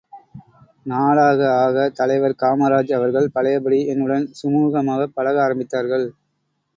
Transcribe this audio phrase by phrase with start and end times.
[0.85, 6.07] நாளாக ஆக, தலைவர் காமராஜ் அவர்கள் பழையபடி என்னுடன் சுமூகமாகப் பழக ஆரம்பித்தார்கள்.